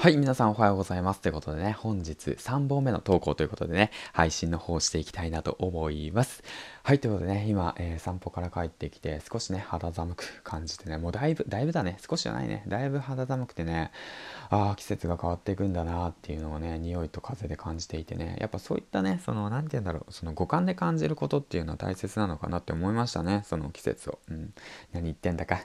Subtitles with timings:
[0.00, 1.20] はい、皆さんおはようございます。
[1.20, 6.44] ということでね、本日3本目の投稿ということでね、配信の方していきたいなと思います。
[6.84, 13.90] はい、ということでね、今、えー、散歩から帰ってきて、少しね、肌寒く感じてね、もうだいぶ、だいぶだね、少しじゃないね、だいぶ肌寒くてね、
[14.50, 24.20] ああ、季節が変わっていくんだなっていうのをね、匂いと風で感じていてね、やっぱそういったね、その、なんて言うんだろう、その五感で感じることっていうのは大切なのかなって思いましたね、その季節を。
[24.30, 24.54] うん、
[24.92, 25.58] 何言ってんだか。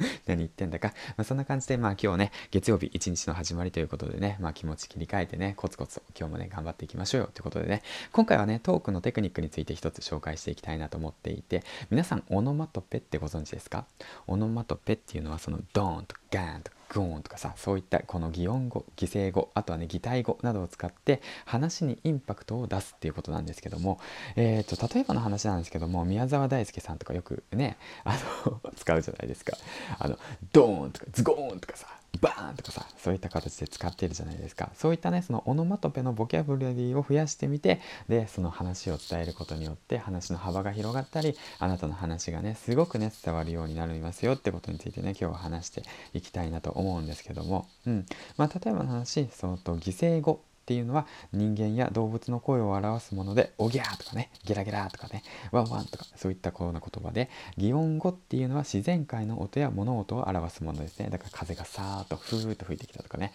[0.26, 0.88] 何言ってんだか。
[1.16, 7.82] まあ、そんな感じで、まあ今日ね、月曜日一日の始まりということでね、まあ気持ち切り替えてね、コツコツ今日もね、頑張っていきましょうよということでね、
[8.12, 13.86] 今回はね、トークのテクニックについて一つ紹介していきたいなと思っていて、皆さん、オノマトペってご存知ですか？
[14.26, 24.00] オノマトペっていうのはそのドーンとガーンとグーンとかさそういったこの擬音語擬声語あとはね擬態語などを使って話にインパクトを出すっていうことなんですけども、
[24.36, 29.56] えーと、例えばの話なんですけども宮沢大輔さんとかよくねあの 使うじゃないですか。
[29.98, 30.18] あの
[30.52, 31.86] ドーンとかズゴーンとかさ
[32.20, 34.68] バーンとかさそういった形で使っているじゃないですか。
[34.74, 45.84] そういったねそのオノマトペのボキャブラリーを増やしてみてでその話を伝えることによって話の幅が広がったりあなたの話がねすごくね伝わるようになりますよってことについてね今日は話して
[46.14, 48.06] いきたいなと思うんですけども、うん。
[48.36, 50.40] まあ、例えばの話その犠牲語。
[50.66, 55.22] っていうのは人間や動物の声を表すもので、おぎゃーとかね、ゲラゲラとかね、
[55.52, 61.08] ワンワンとか、そういったこうな言葉で、擬音語っていうのは自然界の音や物音を表すものですね。
[61.08, 63.32] だから風がさーっとふーっと吹いてきたとかね、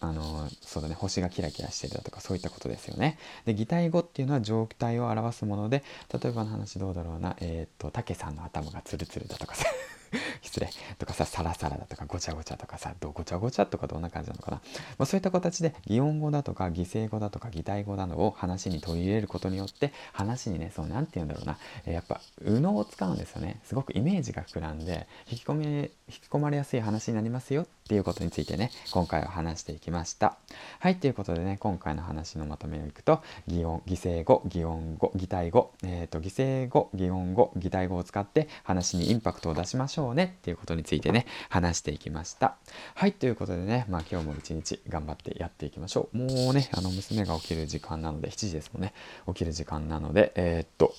[0.00, 3.18] あのそうだね、星がキラキラしてるだとか、そういったことですよね。
[3.44, 9.66] で、擬態語っていうのは状態を表すもので、例えばの話どうだろうな、えっ、ー、と、竹さんの頭がツルツルだとかさ、
[10.42, 10.68] 失礼。
[10.98, 14.56] とかさサラサラだとかごちゃごちゃとかさどごちゃごちゃとかどんな感じなのかな、
[14.98, 23.60] まあ、そういった形で擬音語だとか擬声語だとか擬態語などを話に取り入れることによって話にねそう何て言うんだろうな、え、やっぱ右脳を使うんですよね。
[23.64, 30.36] すごくイメージが膨らんで引き込み引き込まれやすい話になりますよっていうことについてね今回は話していきました。
[30.80, 35.72] はいということでね今回の話のまとめをいくと擬音擬声語擬音語擬態語。
[35.82, 39.97] えっ、ー、と擬声語擬音語擬態語を使って話にインパクトを出しましょう。
[40.14, 42.56] ねっていうことについてね話していきました。
[42.94, 46.16] はいということでねまあ今日も一日頑張ってやっていきましょう。
[46.16, 48.92] もうねあの娘が起きる時間なので7時ですもんね。
[49.26, 50.94] 起きる時間なのでえー、っと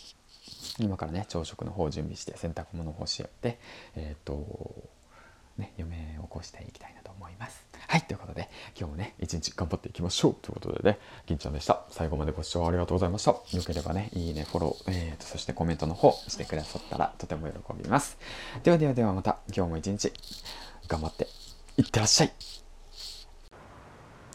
[0.80, 3.60] 今からね朝食の方を準備して洗濯物干しやって
[3.96, 4.90] えー、っと
[5.58, 10.98] ね嫁を起こしていきたいなと思いますはいということで今日もね一日頑張っていきましょうということでね
[11.28, 11.84] 銀ちゃんでした。
[11.92, 13.32] 最後までご視聴ありがとうございました。
[13.32, 18.18] よければねいいねフォロー、えーと、そしてコメントの方してくださったらとても喜びます。
[18.64, 20.12] ではではではまた今日も一日
[20.88, 21.28] 頑張って
[21.78, 22.69] いってらっしゃい。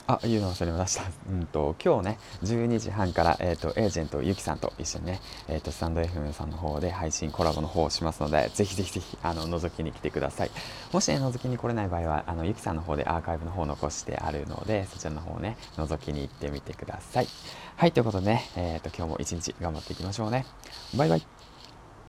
[0.07, 1.05] あ、言うの忘れました。
[1.31, 10.51] うんと、今日ね、12時半から、えっ、ー、と、エージェントゆきさんと一緒にね、えっ、ー、と、スタンド FM さんの方で配信コラボの方をしますので、ぜひぜひぜひ、あの、覗きに来てください。
[10.93, 17.29] もしね、覗きに来れない場合は、あの、ゆきさんの方でアーカイブの方を残してあるので、そちらの方をね、覗きに行ってみてください。
[17.77, 20.45] はい、ということでね、えっ、ー、と、今日も一日頑張っていきましょうね。
[20.95, 21.54] バイバイ。